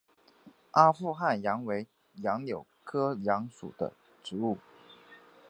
[0.71, 1.85] 阿富汗杨为
[2.23, 3.93] 杨柳科杨属的
[4.23, 4.57] 植物。